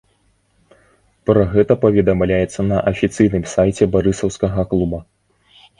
[1.29, 4.99] Пра гэта паведамляецца на афіцыйным сайце барысаўскага клуба.